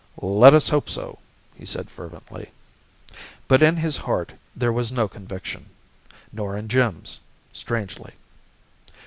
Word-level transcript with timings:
"Let 0.23 0.55
us 0.55 0.69
hope 0.69 0.89
so!" 0.89 1.19
he 1.53 1.63
said 1.63 1.91
fervently. 1.91 2.49
But 3.47 3.61
in 3.61 3.75
his 3.77 3.97
heart 3.97 4.31
there 4.55 4.73
was 4.73 4.91
no 4.91 5.07
conviction, 5.07 5.69
nor 6.31 6.57
in 6.57 6.69
Jim's, 6.69 7.19
strangely. 7.53 8.13